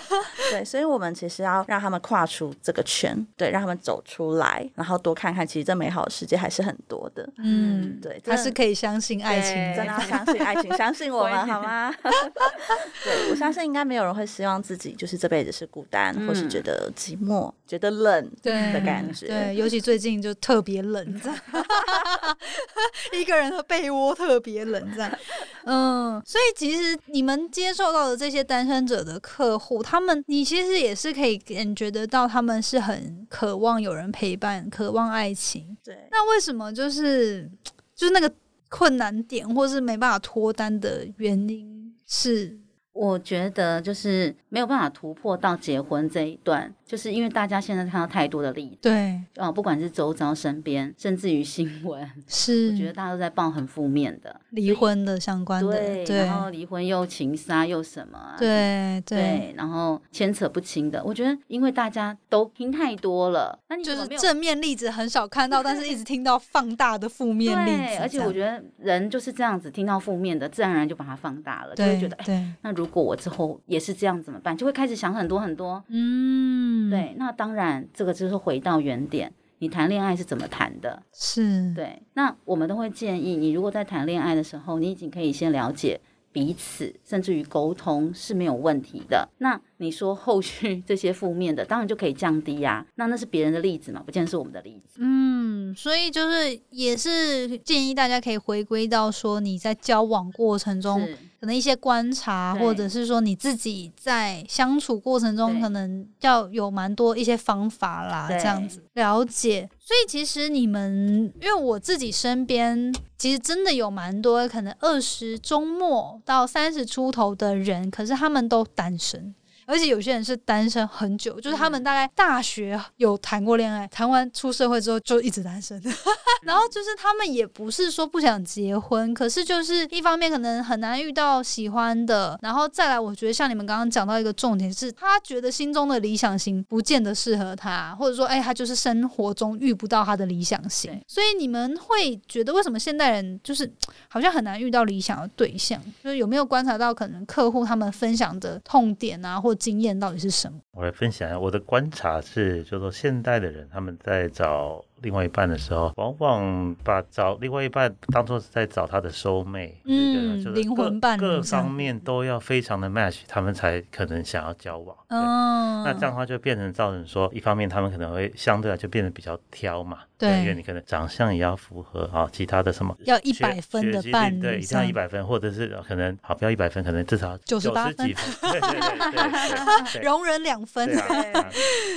[0.50, 7.28] 对，所以我们其实要让他们跨出这个圈，对，让他们走出来，然后多看看，其实这美好的世界还是很多的。
[7.38, 11.92] 嗯，对，他是可以相信爱情的，真的要相信爱情，相信我们好吗？
[13.04, 19.26] 对，我相信应该没有人会希望自己就是这辈子是孤单，或是觉得寂寞、觉得冷对的感觉。
[19.26, 21.38] 对，尤其最近就特别冷，这样
[23.12, 25.18] 一个人的被窝特别冷，这样。
[25.64, 35.76] 嗯，所以其实你们接受到的这些单身者的客户，他们你其实也是可以感觉得到，他们是很渴望有人陪伴，渴望爱情。
[35.84, 37.50] 对，那为什么就是
[37.94, 38.32] 就是那个
[38.68, 41.75] 困难点，或是没办法脱单的原因
[42.06, 42.60] 是？
[42.98, 74.56] 我觉得就是没有办法突破到结婚这一段，就是因为大家现在看到太多的例子，对，哦，不管是周遭、身边，甚至于新闻，是，我觉得大家都在报很负面的离婚的相关的，对，对，然后离婚又情杀又什么啊，对对，对，然后牵扯不清的，我觉得因为大家都听太多了，那你就是正面例子很少看到，但是一直听到放大的负面例，子，而且我觉得人就是这样子，听到负面的，自然而然就把它放大了，就会觉得，哎，对，那如果我之后也是这样怎么办？
[74.56, 75.82] 就会开始想很多很多。
[75.88, 81.02] 嗯，，对，那当然这个就是回到原点，你谈恋爱是怎么谈的？
[81.12, 86.00] 是，对，那我们都会建议你，如果在谈恋爱的时候，你已经可以先了解
[86.32, 89.28] 彼此，甚至于沟通是没有问题的。
[89.38, 94.98] 那你说后续 这些负面的，当然就可以降低呀、那那是别人的例子嘛，不见得是我们的例子。
[95.00, 109.70] 嗯，所以就是也是建议大家可以回归到说你在交往过程中是，可能一些观察，或者是说你自己在相处过程中，可能要有蛮多一些方法啦，这样子了解。
[109.78, 119.32] 所以其实你们，因为我自己身边其实真的有蛮多可能二十周末到三十出头的人，可是他们都单身。
[119.66, 125.82] 而且有些人是单身很久，就是他们大概大学有谈过恋爱，谈完出社会之后就一直单身。
[126.42, 141.02] 然后就是他们也不是说不想结婚，可是就是一方面可能很难遇到喜欢的，然后再来，我觉得像你们刚刚讲到一个重点是，他觉得心中的理想型不见得适合他，或者说，哎，他就是生活中遇不到他的理想型对。
[141.08, 143.68] 所以你们会觉得为什么现代人就是
[144.08, 145.82] 好像很难遇到理想的对象？
[146.04, 150.60] 就是有没有观察到可能客户他们分享的痛点啊，或经验到底是什么？
[150.72, 164.96] 我来分享一下我的观察是，就是说现代的人他们在找另外一半的时候，往往把找另外一半当做是在找他的收妹，嗯就是灵魂各伴侣各方面都要非常的 match，他们才可能想要交往。
[165.08, 165.18] 对。
[165.18, 170.40] 嗯，那这样的话就变成造成说，一方面他们可能会相对来就变得比较挑嘛，对。
[170.40, 180.02] 因为你可能长相也要符合啊，其他的什么要一学百分的伴侣对，一定要一百分，或者是可能好不要一百分，可能至少98十八分， 对对对对。
[180.02, 180.86] 容忍两分。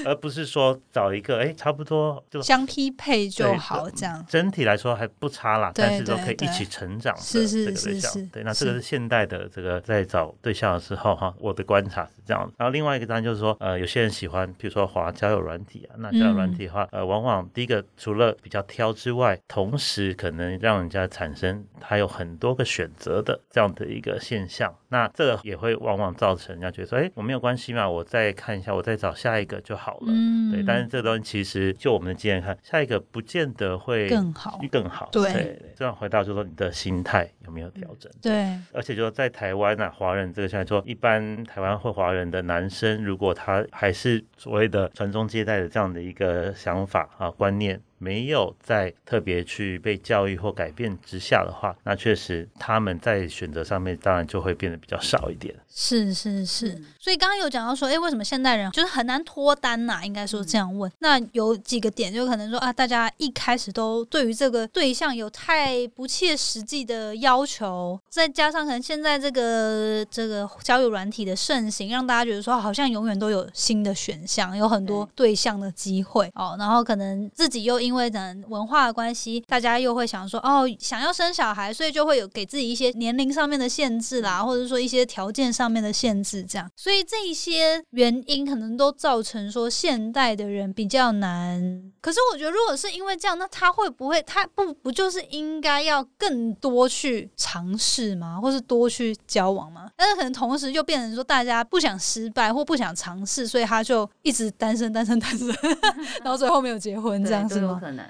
[0.06, 4.26] 而不是说找一个哎差不多就相匹配就好，这样。
[4.28, 12.54] 整体来说还不差啦，对但是都可以一起成长的是是这个对象是是对，那这个是是现代的这个在找对象的时候哈，我的观察是这样的。
[12.58, 24.74] 然后另外一个当然就是说，呃，有些人喜欢，比如说滑交友软体啊，那交友软体的话，呃，往往第一个除了比较挑之外，同时可能让人家产生他有很多个选择的这样的一个现象。
[24.90, 30.08] 那这个也会往往造成人家觉得说，哎，我没有关系嘛，我再看一下，我再找下一个就好了。
[30.08, 35.10] 嗯对，但是这个东西其实就我们的经验看，下一个不见得会更好更好。
[35.12, 38.12] 对对，这样回到就是说你的心态有没有调整？
[38.22, 47.82] 对，而且就说在台湾啊，华人这个现在说，一般台湾会华人的男生，如果他还是所谓的传宗接代的这样的一个想法啊观念。
[48.00, 55.54] 没有在特别去被教育或改变之下的话，那确实他们在选择上面当然就会变得比较少一点。
[55.72, 56.70] 是是是。
[56.70, 60.92] 嗯所以刚刚有讲到说，哎，为什么现代人就是很难脱单呐、应该说这样问。
[61.00, 76.56] 那有几个点，就可能说啊，大家一开始都对于这个对象有太不切实际的要求，再加上可能现在这个这个交友软体的盛行，让大家觉得说好像永远都有新的选项，有很多对象的机会哦。
[76.60, 86.70] 然后可能自己又因为等文化的关系，大家又会想说哦，想要生小孩，所以就会有给自己一些年龄上面的限制啦，或者说一些条件上面的限制，这样。
[86.76, 91.60] 所以这一些原因可能都造成说现代的人比较难。
[92.02, 98.40] 可是我觉得，如果是因为这样，那他会不会他不不就是应该要更多去尝试吗？
[98.42, 99.90] 或是多去交往吗？
[99.96, 105.48] 但是可能同时就变成说，大家不想失败或不想尝试，所以他就一直单身、单身、单身，
[106.24, 107.79] 然后最后没有结婚，这样对是吗？
[107.80, 108.06] 可能。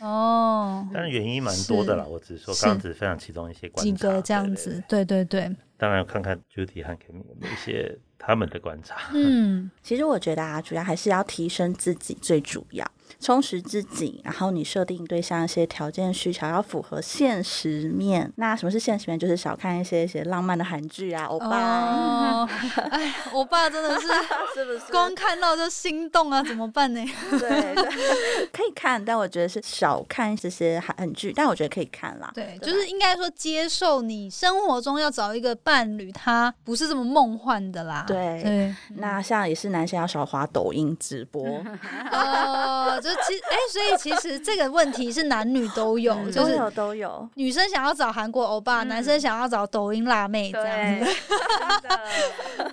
[0.00, 8.96] 哦，但是原因蛮多的啦，我只是说刚刚只是分享其中一些观察，几个这样子，对对对，当然要看看 Judy 和 Kimi 有没有一些他们的观察。
[9.14, 12.84] 嗯， 其实我觉得啊，主要还是要提升自己最主要，
[13.20, 18.30] 充实自己，然后你设定对象一些条件需求要符合现实面。
[18.36, 19.16] 那什么是现实面？
[19.18, 22.44] 就是少看一些一些浪漫的韩剧啊， 欧巴
[22.90, 24.06] 哎，我爸真的是
[24.54, 24.90] 是不是？
[24.90, 27.00] 光看到就心动啊，怎么办呢？
[27.30, 27.38] 对
[27.74, 32.30] 对，可以看，但我觉得是少看这些韩剧，但我觉得可以看啦。
[32.34, 38.04] 对，吧就是应该说接受你生活中要找一个伴侣，他不是这么梦幻的啦。
[38.06, 38.42] 对。
[38.42, 41.44] 对，那像也是男生要少滑抖音直播，
[42.10, 47.28] 哦，就其哎、所以其实这个问题是男女都有，嗯就是都有都有。
[47.34, 51.10] 女生想要找韩国欧巴，嗯男生想要找抖音辣妹这样子。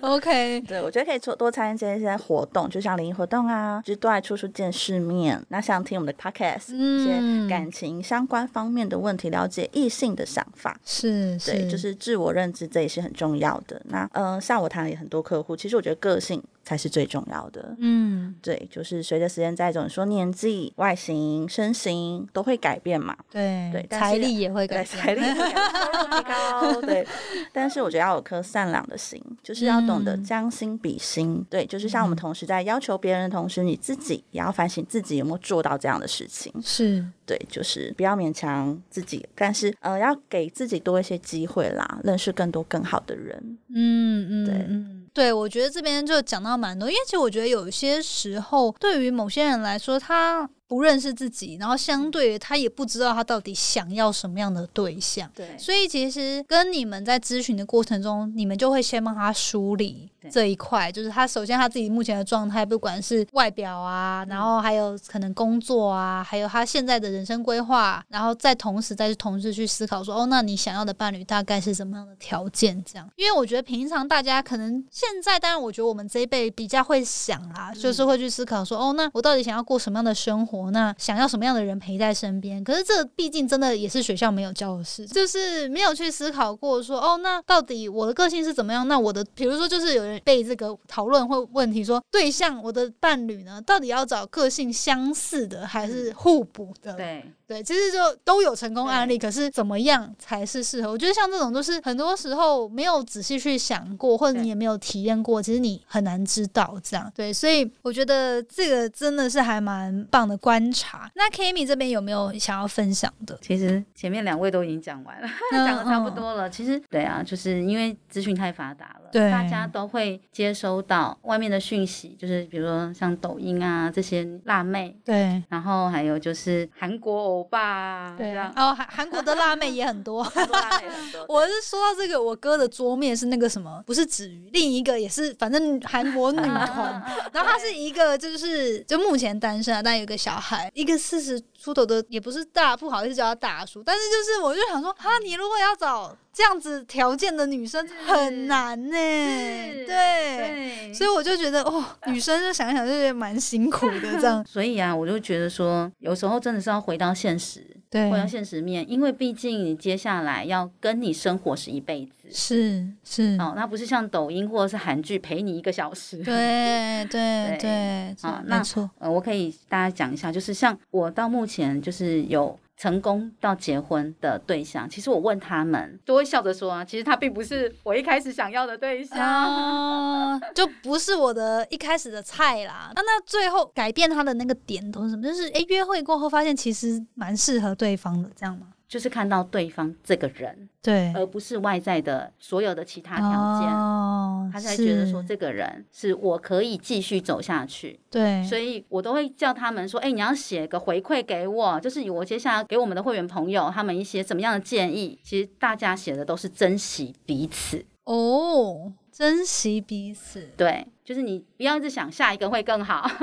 [0.00, 5.44] OK，对，我觉得可以多多参加一些活动，就像联谊活动啊，就是多来处处见世面。
[5.48, 10.78] 那像听我们的 podcast，、嗯一些感情相关方面的问题，了解异性的想法。
[10.84, 13.82] 是是，对，就是自我认知，这也是很重要的。
[13.86, 17.76] 那嗯、像我谈了也很多客户，其实我觉得个性才是最重要的。
[17.78, 27.06] 嗯，对，就是随着时间在走，你说年纪、外形、身形都会改变嘛，对对财力也会对，改财力提高，对。
[27.54, 31.46] 但是我觉得要有颗善良的心，就是要懂得嗯将心比心。
[31.48, 36.52] 对，就是像我们同时在要求别人的同时，你自己也要反省自己有没有做到这样的事情。
[36.60, 43.58] 是，对，就是不要勉强自己，但是呃，要给自己多一些机会啦，认识更多更好的人。
[43.72, 55.30] 嗯嗯，对嗯，对，我觉得这边就讲到蛮多，因为其实我觉得有些时候，对于某些人来说，他不认识自己，然后相对他也不知道他到底想要什么样的对象。
[55.34, 72.82] 对所以其实跟你们在咨询的过程中，你们就会先帮他梳理对这一块，就是他首先他自己目前的状态，不管是外表啊，然后还有可能工作啊，还有他现在的人生规划，然后再同时再去同时去思考说，哦，那你想要的伴侣大概是什么样的条件？
[72.84, 80.70] 这样，因为我觉得平常大家可能现在，当然我觉得我们这一辈比较会想啊，就是会去思考说，哦，那我到底想要过什么样的生活？
[80.70, 82.62] 那想要什么样的人陪在身边？
[82.62, 88.86] 可是这毕竟真的也是学校没有教的事，就是没有去思考过说，哦，那到底我的个性是怎么样？
[88.88, 96.94] 那我的，比如说，就是有人被这个讨论或问题说，对象我的伴侣呢，到底要找个性相似的还是互补的？
[96.94, 100.90] 对，对，其实就都有成功案例，可是怎么样才是适合？
[100.90, 107.10] 我觉得像这种都是很多时候没有仔细去想过，或者你也没有体验过，其实你很难知道这样。
[107.14, 111.10] 对，所以我觉得这个真的是还蛮棒的观察。
[111.14, 113.38] 那 Kimi 这边有没有想要分享的？
[113.40, 116.50] 其实前面两位都已经讲完了，嗯 讲的差不多了。
[116.50, 130.24] 其实对啊，就是因为资讯太发达了，对大家都会接收到外面的讯息，就是比如说像抖音啊这些辣妹，对然后还有就是韩国欧巴啊，对这样哦，韩韩国的辣妹也很多。
[130.24, 131.24] 韩国辣妹很多。
[131.28, 150.92] 我是说到这个，我哥的桌面是那个什么，不是子瑜，另一个也是，反正韩国女 团，然后他是一个就是就目前单身啊，但有一个小孩，一个四十出头的，也不是大，不好意思叫他大叔，但是就是我就想说，哈，你如果要找这样子条件的女生很难呢、是对。
[150.92, 154.44] 所以我就觉得，哦， 女生就想想就觉得蛮辛苦的，这样。
[154.46, 158.10] 所以啊，我就觉得说，有时候真的是要回到现实，对。
[158.10, 162.28] 回到现实面，因为毕竟你接下来要跟你生活是一辈子。
[162.30, 166.18] 是是，哦，那不是像抖音或者是韩剧陪你一个小时。
[166.18, 168.14] 对对对。
[168.20, 180.40] 啊，那没错，呃，我可以大家讲一下，就是像我到目前就是有成功到结婚的对象，其实我问他们都会笑着说啊，其实他并不是我一开始想要的对象。
[180.54, 182.92] 就不是我的一开始的菜啦。
[182.94, 185.22] 那那最后改变他的那个点都是什么？
[185.22, 188.66] 就是诶，约会过后发现其实蛮适合对方的，这样吗？
[188.88, 193.68] 就是看到对方这个人，对，而不是外在的所有的其他条件。
[193.68, 205.18] 哦，他才觉得说这个人是我可以继续走下去，对，所以我都会叫他们说：“哎、你要写个回馈给我，就是我接下来给我们的会员朋友他们一些怎么样的建议。
[205.22, 213.10] 其实大家写的都是珍惜彼此，哦，珍惜彼此，对，就是你不要一直想下一个会更好。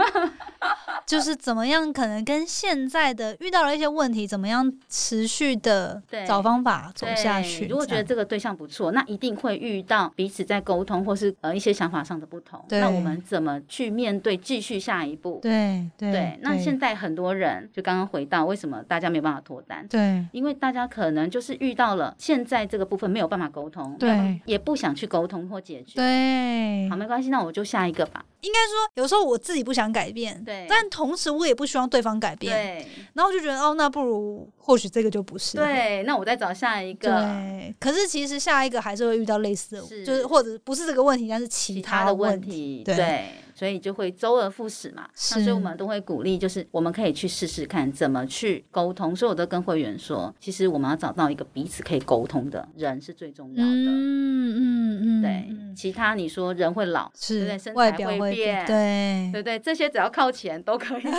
[1.06, 7.68] 就是怎么样可能跟现在的遇到了一些问题，怎么样持续的对找方法走下去。
[7.68, 12.64] 如果觉得这个对象不错，那一定会遇到彼此在沟通或是呃一些想法上的不同。
[12.70, 15.40] 对那我们怎么去面对，继续下一步？
[15.44, 19.86] 对对对，那现在很多人就刚刚回到为什么大家没有办法脱单？
[19.90, 25.96] 对因为大家可能就是遇到了现在这个部分没有办法沟通，对也不想去沟通或解决。
[25.96, 28.24] 对好，没关系，那我就下一个吧。
[28.42, 35.56] 应该说，有时候我自己不想改变，对但同时我也不希望对方改变，对然后我就觉得哦，那不如或许这个就不是。
[35.56, 37.10] 对，那我再找下一个。
[37.10, 45.08] 对，可是其实下一个还是会遇到类似的，是就是或者不是这个问题，但是其其他他的问问题，对对，所以就会周而复始嘛。
[45.14, 49.16] 所以我们都会鼓励，就是我们可以去试试看怎么去沟通。
[49.16, 53.72] 所以我都跟会员说，其实我们要找到一个彼此可以沟通的人是最重要的。
[53.72, 57.58] 嗯嗯嗯，对嗯其他你说人会老，对不对？
[57.58, 59.60] 是身外表会材会变，对对对？
[59.60, 61.04] 这些只要靠钱都可以。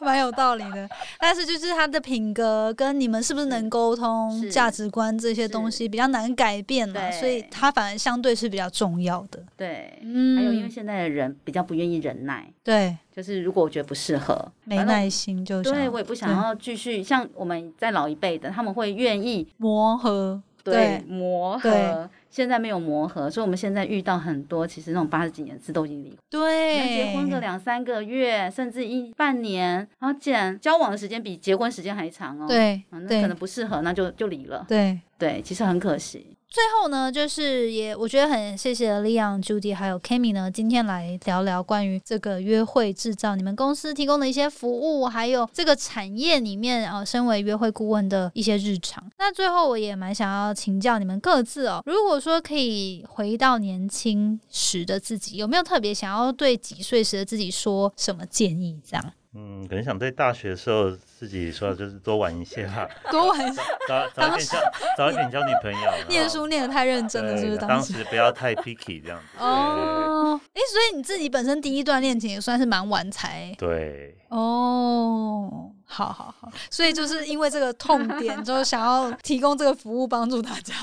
[0.00, 0.88] 蛮有道理的。
[1.20, 9.40] 但是就是他的品格跟你们是不是能沟通、价值观这些东西比较难改变嘛，所以他反而相对是比较重要的。
[9.56, 22.08] 对，嗯，还有因为现在的人比较不愿意忍耐，对就是如果我觉得不适合，没耐心就想对我也不想要继续像我们在老一辈的，他们会愿意磨合，对对磨合。
[22.30, 32.46] 现在没有磨合，所以我们现在遇到很多其实那种八十几年次都已经离婚，对，结婚个两三个月，甚至一半年，然后竟然交往的时间比结婚时间还长哦。
[32.48, 34.64] 对啊，那可能不适合，那就就离了。
[34.66, 34.98] 对。
[35.18, 36.26] 对，其实很可惜。
[36.52, 49.02] 最后呢，就是也我觉得很谢谢 Leon、Judy 还有 Kimi 呢，今天来聊聊关于这个约会制造你们公司提供的一些服务，还有这个产业里面呃，身为约会顾问的一些日常。
[49.18, 58.78] 那最后我也蛮想要请教你们各自哦，如果说可以回到年轻时的自己，有没有特别想要对几岁时的自己说什么建议？
[58.86, 63.38] 这样嗯，可能想在大学的时候自己说，就是多玩一些吧， 多玩
[63.88, 64.60] 早早早一点交
[64.96, 67.56] 早一点交女朋友，念书念得太认真了，是不是？
[67.56, 69.38] 当时不要太 picky 这样子。
[69.38, 80.74] 哦，哎、所以你自己本身第一段恋情也算是蛮晚才对，哦，好好好，所以就是因为这个痛点，就想要提供这个服务帮助大家，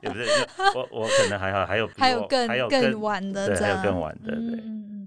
[0.00, 0.26] 也不是
[0.74, 4.58] 我我可能还好，还有还有更还有更晚的对，还有，更晚的，对。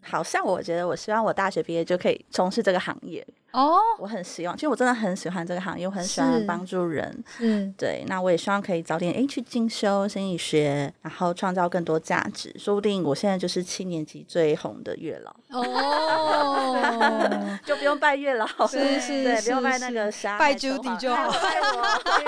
[0.04, 3.26] 好像我觉得，我希望我大学毕业就可以从事这个行业。
[3.54, 7.24] 哦，我很希望，其实我真的很喜欢这个行业，我很喜欢帮助人。
[7.40, 12.54] 嗯对，那我也希望可以早点诶去进修心理学，然后创造更多价值。
[12.58, 21.62] 说不定我现在就是七年级最红的月老，哦， 就不用拜月老，是是对，不用拜那个啥拜 Judy 就好拜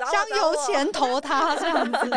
[0.00, 2.10] 我香油钱投他 这样子。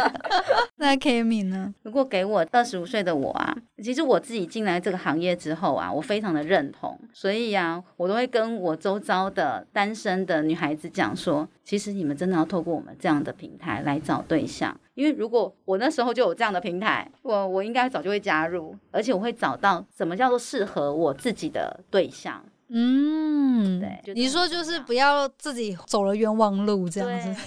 [0.77, 1.73] 那 Kimi 呢？
[1.83, 22.43] 如果给我二十五岁的我啊，其实我自己进来这个行业之后啊，我非常的认同，所以啊，我都会跟我周遭的单身的女孩子讲说，其实你们真的要透过我们这样的平台来找对象，因为如果我那时候就有这样的平台，我我应该早就会加入，而且我会找到什么叫做适合我自己的对象。
[22.69, 27.41] 嗯，对你说就是不要自己走了冤枉路这样对子，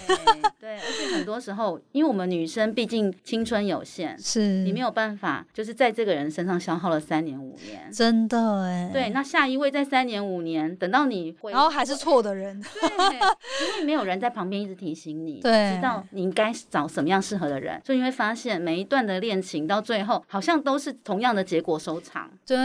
[0.58, 7.90] 对，而且很多时候，因为我们女生毕竟青春有限，是你没有办法，就是在这个人身上消耗了三年五年。
[7.92, 22.30] 真的哎，对，那下一位在三年五年，等到你回，然后还是错的人，对，因为没有人在旁边一直提醒你，对知道你应该找什么样适合的人，所以你会发现每一段的恋情到最后好像都是同样的结果收场。
[22.46, 22.56] 对。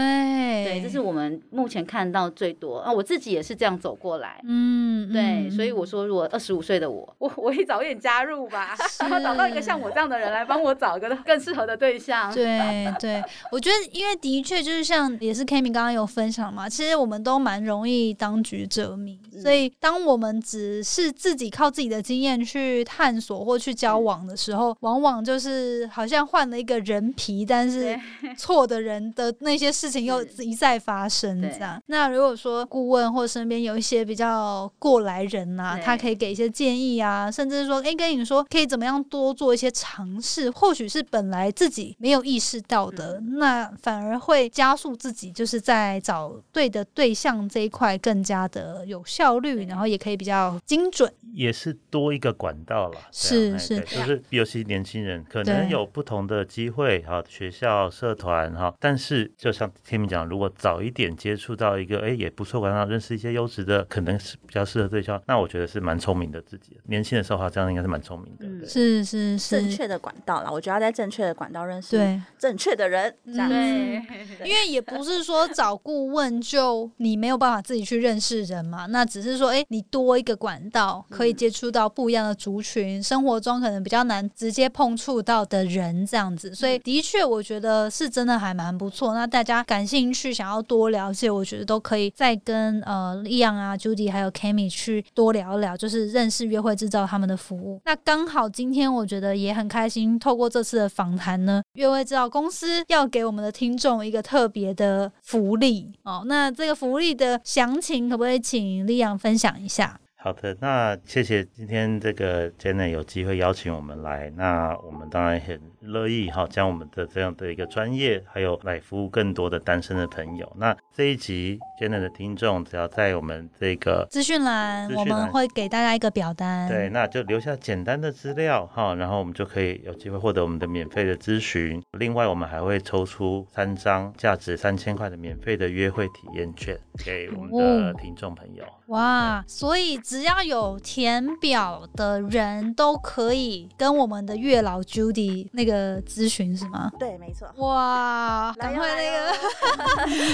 [0.56, 4.40] 对，这是我们目前看到最多啊，我自己也是这样走过来。
[4.44, 12.32] 嗯，对，嗯所以我说，如果二十五岁的我，我我也早一点加入吧， 然后找到一个像我这样的人来帮我找一个更适合的对象。
[12.34, 27.98] 对对，我觉得因为的确就是像也是 Kimi 刚刚有分享嘛，其实我们都蛮容易当局者迷，嗯所以当我们只是自己靠自己的经验去探索或去交往的时候，往往就是好像换了一个人皮，但是
[28.36, 31.80] 错的人的那些事情又 一再发生这样。
[31.86, 35.82] 那如果说顾问或身边有一些比较过来人呐、对。
[35.82, 43.38] 他可以给一些建议啊，甚至是说，哎，跟你说可以怎么样多做一些尝试，或许是本来自己没有意识到的，嗯。
[43.38, 51.12] 那反而会加速自己就是在找对的对象这一块更加的有效率，然后也可以比较精准。
[51.34, 53.80] 也是多一个管道了，是是。
[53.80, 66.78] 就是尤其年轻人可能有不同的机会哈，学校、社团哈，但是就像天明讲，如果早一点接触到一个哎也不错管道，认识一些优质的，可能是比较适合对象，那我觉得是蛮聪明的自己。
[66.84, 68.46] 年轻的时候哈，这样应该是蛮聪明的。
[68.46, 72.20] 嗯是是是，正确的管道啦，我觉得要在正确的管道认识对。
[72.38, 89.14] 正确的人，这样子对，因为也不是说找顾问就你没有办法自己去认识人嘛，那只是说，哎，你多一个管道可以接触到不一样的族群，生活中可能比较难直接碰触到的人这样子，所以的确我觉得是真的还蛮不错。
[89.14, 97.78] 那大家感兴趣想要多了解，我觉得都可以再跟呃利昂啊、Judy 还有 Kami 去多聊一聊，就是认识约会制造他们的服务。
[97.84, 106.22] 那刚好今天我觉得也很开心，透过这次的访谈呢，约会制造公司要给我们的听众一个特别的福利哦。
[106.26, 110.00] 那这个福利的详情可不可以请利昂分享一下？
[110.18, 120.52] 好的，那谢谢今天这个 Jenna 有机会邀请我们来，那我们当然很乐意哈将我们的这样的一个专业，还有来服务更多的单身的朋友。
[120.58, 131.82] 那这一集 Janet 的听众，只要在我们这个资讯栏，我们会给大家一个表单，对，那就留下简单的资料哈，然后我们就可以有机会获得我们的免费的咨询。
[131.98, 138.64] 另外，我们还会抽出三张价值三千块的免费的约会体验券给我们的听众朋友。
[138.86, 146.90] 哇，所以只要有填表的人都可以跟我们的月老 Judy 那个咨询是吗？
[146.98, 147.48] 对，没错。
[147.56, 149.10] 哇，赶快那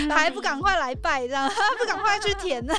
[0.08, 2.74] 个 还不赶快来拜这样，不赶快去填呢？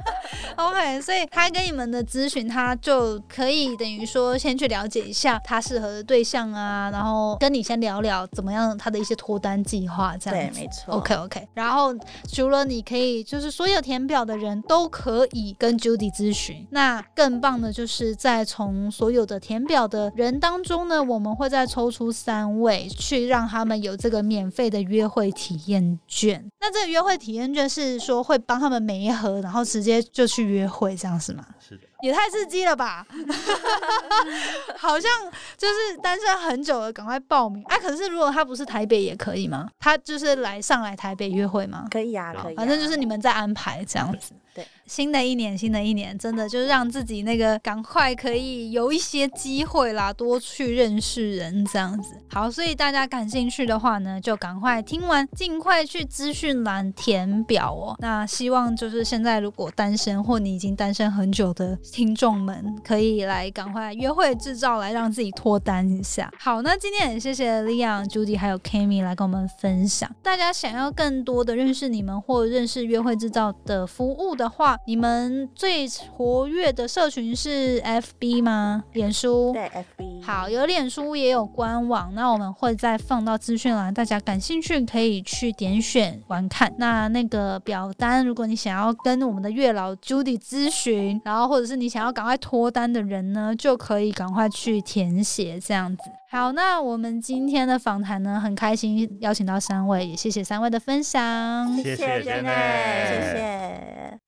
[0.56, 10.52] OK，所以他跟你们的咨询，他就可以等于说先去了解一下他适合的对象啊，然后跟你先聊聊怎么样他的一些脱单计划这样。
[10.52, 10.94] 对，没错。
[10.94, 11.94] OK OK，然后
[12.32, 16.66] 除了你可以，就是所有填表的人都可以跟 Judy 咨询。
[16.70, 26.44] 那更棒的就是在从所有的填表的人当中呢，我们会再抽出三位去让他们有这个免费的约会体验券。
[26.60, 31.44] 那这个约会体验券是说会帮他们每一盒，然后直接就去约会，这样是吗？
[31.60, 31.82] 是的。
[32.02, 33.06] 也太刺激了吧！
[34.76, 35.10] 好像
[35.56, 37.64] 就是单身很久了，赶快报名。
[37.64, 39.70] 哎，可是如果他不是台北也可以吗？
[39.78, 41.86] 他就是来上来台北约会吗？
[41.90, 42.54] 可以啊，可以。
[42.56, 44.32] 反正就是你们在安排这样子。
[44.54, 52.14] 对，新的一年，新的一年，真的就是让自己那个赶快可以有一些机会啦，多去认识人这样子。
[52.30, 57.96] 好，所以大家感兴趣的话呢，就赶快听完，尽快去资讯栏填表哦。
[57.98, 66.32] 那希望就是现在如果单身或你已经单身很久的听众们，可以来赶快约会制造，来让自己脱单一下。
[66.38, 70.08] 好，那今天也谢谢 Leon、Judy 还有 Kami 来跟我们分享。
[70.22, 74.43] 大家想要更多的认识你们或认识约会制造的服务的。
[74.44, 78.84] 的话，你们最活跃的社群是 FB 吗？
[78.92, 86.70] 脸书对 FB 好，有脸书也有官网，那我们会再放到资讯栏，大家感兴趣可以去点选观看。
[86.76, 96.02] 那那个表单，如果你想要跟我们的月老 Judy 咨询，然后或者是你想要赶快脱单的人呢，就可以赶快去填写这样子。
[96.34, 104.20] 好，那我们今天的访谈呢，很开心邀请到三位，也谢谢三位的分享，谢谢谢谢。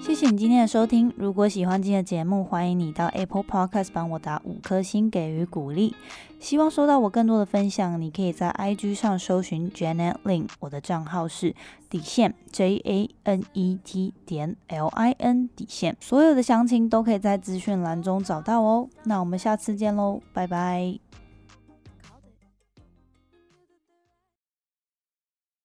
[0.00, 1.12] 谢谢你今天的收听。
[1.16, 5.96] 如果喜欢今天的节目，欢迎你到 Apple Podcast 帮我打五颗星给予鼓励。
[6.38, 11.52] 希望收到我更多的分享，你可以在 IG 上搜寻 Janet Lin，我的账号是
[11.90, 15.96] 底线 J A N E T 点 L I N 底线。
[15.98, 18.88] 所有的详情都可以在资讯栏中找到哦。
[19.02, 21.00] 那我们下次见喽，拜拜。